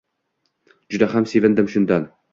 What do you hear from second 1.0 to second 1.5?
ham